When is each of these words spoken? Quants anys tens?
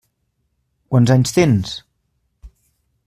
Quants 0.95 1.13
anys 1.17 1.35
tens? 1.37 1.75